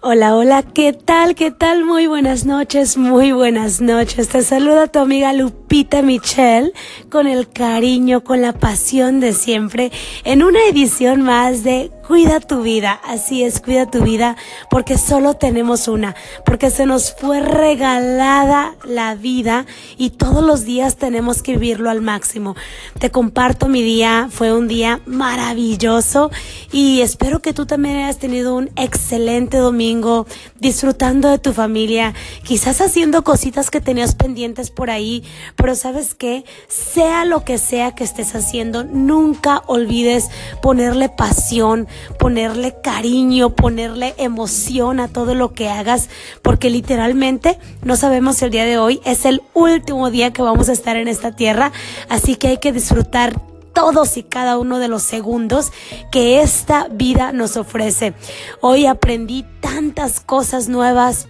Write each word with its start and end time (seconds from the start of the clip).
Hola, 0.00 0.36
hola, 0.36 0.62
¿qué 0.62 0.92
tal? 0.92 1.34
¿Qué 1.34 1.50
tal? 1.50 1.84
Muy 1.84 2.06
buenas 2.06 2.44
noches, 2.44 2.96
muy 2.96 3.32
buenas 3.32 3.80
noches. 3.80 4.28
Te 4.28 4.42
saluda 4.42 4.86
tu 4.86 5.00
amiga 5.00 5.32
Lupita 5.32 6.02
Michelle 6.02 6.72
con 7.10 7.26
el 7.26 7.48
cariño, 7.48 8.22
con 8.22 8.40
la 8.40 8.52
pasión 8.52 9.18
de 9.18 9.32
siempre 9.32 9.90
en 10.22 10.44
una 10.44 10.60
edición 10.66 11.22
más 11.22 11.64
de 11.64 11.90
Cuida 12.08 12.40
tu 12.40 12.62
vida. 12.62 12.98
Así 13.04 13.44
es, 13.44 13.60
cuida 13.60 13.90
tu 13.90 14.02
vida 14.02 14.34
porque 14.70 14.96
solo 14.96 15.34
tenemos 15.34 15.88
una, 15.88 16.16
porque 16.46 16.70
se 16.70 16.86
nos 16.86 17.12
fue 17.12 17.40
regalada 17.40 18.76
la 18.84 19.14
vida 19.14 19.66
y 19.98 20.08
todos 20.08 20.42
los 20.42 20.64
días 20.64 20.96
tenemos 20.96 21.42
que 21.42 21.58
vivirlo 21.58 21.90
al 21.90 22.00
máximo. 22.00 22.56
Te 22.98 23.10
comparto 23.10 23.68
mi 23.68 23.82
día, 23.82 24.28
fue 24.30 24.54
un 24.54 24.68
día 24.68 25.02
maravilloso 25.04 26.30
y 26.70 27.00
espero 27.00 27.40
que 27.40 27.52
tú 27.52 27.66
también 27.66 27.96
hayas 27.96 28.18
tenido 28.18 28.54
un 28.54 28.70
excelente 28.76 29.56
domingo 29.56 30.26
disfrutando 30.60 31.28
de 31.30 31.38
tu 31.38 31.52
familia, 31.52 32.14
quizás 32.42 32.80
haciendo 32.80 33.24
cositas 33.24 33.70
que 33.70 33.80
tenías 33.80 34.14
pendientes 34.14 34.70
por 34.70 34.90
ahí, 34.90 35.24
pero 35.56 35.74
sabes 35.74 36.14
que 36.14 36.44
sea 36.68 37.24
lo 37.24 37.44
que 37.44 37.58
sea 37.58 37.94
que 37.94 38.04
estés 38.04 38.34
haciendo, 38.34 38.84
nunca 38.84 39.62
olvides 39.66 40.28
ponerle 40.60 41.08
pasión, 41.08 41.88
ponerle 42.18 42.74
cariño, 42.82 43.54
ponerle 43.54 44.14
emoción 44.18 45.00
a 45.00 45.08
todo 45.08 45.34
lo 45.34 45.52
que 45.52 45.68
hagas, 45.68 46.08
porque 46.42 46.70
literalmente 46.70 47.58
no 47.82 47.96
sabemos 47.96 48.36
si 48.36 48.44
el 48.44 48.50
día 48.50 48.64
de 48.64 48.78
hoy 48.78 49.00
es 49.04 49.24
el 49.24 49.42
último 49.54 50.10
día 50.10 50.32
que 50.32 50.42
vamos 50.42 50.68
a 50.68 50.72
estar 50.72 50.96
en 50.96 51.08
esta 51.08 51.34
tierra, 51.34 51.72
así 52.08 52.36
que 52.36 52.48
hay 52.48 52.58
que 52.58 52.72
disfrutar 52.72 53.40
todos 53.78 54.16
y 54.16 54.24
cada 54.24 54.58
uno 54.58 54.80
de 54.80 54.88
los 54.88 55.04
segundos 55.04 55.70
que 56.10 56.40
esta 56.40 56.88
vida 56.90 57.30
nos 57.30 57.56
ofrece. 57.56 58.12
Hoy 58.60 58.86
aprendí 58.86 59.46
tantas 59.60 60.18
cosas 60.18 60.68
nuevas. 60.68 61.28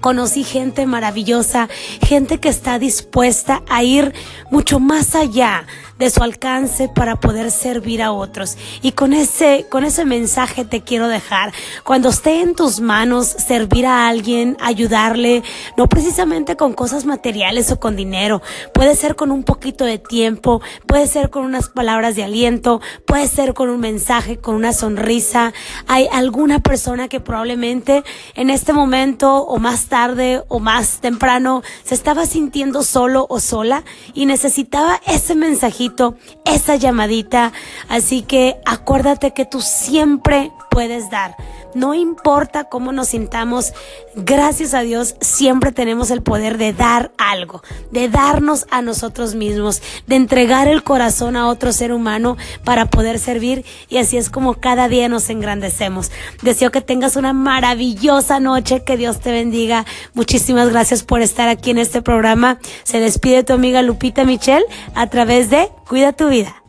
Conocí 0.00 0.44
gente 0.44 0.86
maravillosa, 0.86 1.68
gente 2.02 2.38
que 2.38 2.48
está 2.48 2.78
dispuesta 2.78 3.62
a 3.68 3.82
ir 3.82 4.12
mucho 4.50 4.78
más 4.78 5.14
allá 5.14 5.66
de 5.98 6.10
su 6.10 6.22
alcance 6.22 6.88
para 6.88 7.16
poder 7.16 7.50
servir 7.50 8.02
a 8.02 8.12
otros. 8.12 8.56
Y 8.82 8.92
con 8.92 9.12
ese, 9.12 9.66
con 9.70 9.84
ese 9.84 10.04
mensaje 10.04 10.64
te 10.64 10.82
quiero 10.82 11.08
dejar. 11.08 11.52
Cuando 11.84 12.10
esté 12.10 12.42
en 12.42 12.54
tus 12.54 12.80
manos 12.80 13.26
servir 13.26 13.86
a 13.86 14.08
alguien, 14.08 14.56
ayudarle, 14.60 15.42
no 15.76 15.88
precisamente 15.88 16.56
con 16.56 16.74
cosas 16.74 17.04
materiales 17.04 17.70
o 17.72 17.80
con 17.80 17.96
dinero, 17.96 18.42
puede 18.74 18.94
ser 18.94 19.16
con 19.16 19.30
un 19.30 19.44
poquito 19.44 19.84
de 19.84 19.98
tiempo, 19.98 20.60
puede 20.86 21.06
ser 21.06 21.30
con 21.30 21.44
unas 21.44 21.68
palabras 21.68 22.16
de 22.16 22.24
aliento, 22.24 22.80
puede 23.06 23.26
ser 23.28 23.54
con 23.54 23.70
un 23.70 23.80
mensaje, 23.80 24.38
con 24.38 24.54
una 24.54 24.72
sonrisa. 24.72 25.52
Hay 25.86 26.08
alguna 26.12 26.58
persona 26.60 27.08
que 27.08 27.20
probablemente 27.20 28.04
en 28.34 28.50
este 28.50 28.72
momento 28.72 29.36
o 29.44 29.58
tarde 29.88 30.42
o 30.48 30.60
más 30.60 31.00
temprano 31.00 31.62
se 31.84 31.94
estaba 31.94 32.26
sintiendo 32.26 32.82
solo 32.82 33.26
o 33.28 33.40
sola 33.40 33.84
y 34.14 34.26
necesitaba 34.26 35.00
ese 35.06 35.34
mensajito 35.34 36.16
esa 36.44 36.76
llamadita. 36.76 37.52
Así 37.88 38.22
que 38.22 38.60
acuérdate 38.64 39.32
que 39.32 39.44
tú 39.44 39.60
siempre 39.60 40.52
puedes 40.70 41.10
dar. 41.10 41.36
No 41.76 41.92
importa 41.92 42.64
cómo 42.64 42.90
nos 42.90 43.08
sintamos, 43.08 43.74
gracias 44.14 44.72
a 44.72 44.80
Dios 44.80 45.14
siempre 45.20 45.72
tenemos 45.72 46.10
el 46.10 46.22
poder 46.22 46.56
de 46.56 46.72
dar 46.72 47.12
algo, 47.18 47.62
de 47.90 48.08
darnos 48.08 48.66
a 48.70 48.80
nosotros 48.80 49.34
mismos, 49.34 49.82
de 50.06 50.16
entregar 50.16 50.68
el 50.68 50.82
corazón 50.82 51.36
a 51.36 51.48
otro 51.48 51.74
ser 51.74 51.92
humano 51.92 52.38
para 52.64 52.86
poder 52.86 53.18
servir 53.18 53.66
y 53.90 53.98
así 53.98 54.16
es 54.16 54.30
como 54.30 54.54
cada 54.54 54.88
día 54.88 55.10
nos 55.10 55.28
engrandecemos. 55.28 56.10
Deseo 56.40 56.70
que 56.70 56.80
tengas 56.80 57.14
una 57.14 57.34
maravillosa 57.34 58.40
noche, 58.40 58.82
que 58.82 58.96
Dios 58.96 59.20
te 59.20 59.30
bendiga. 59.30 59.84
Muchísimas 60.14 60.70
gracias 60.70 61.02
por 61.02 61.20
estar 61.20 61.50
aquí 61.50 61.72
en 61.72 61.76
este 61.76 62.00
programa. 62.00 62.58
Se 62.84 63.00
despide 63.00 63.44
tu 63.44 63.52
amiga 63.52 63.82
Lupita 63.82 64.24
Michelle 64.24 64.64
a 64.94 65.08
través 65.08 65.50
de 65.50 65.68
Cuida 65.86 66.14
tu 66.14 66.30
vida. 66.30 66.65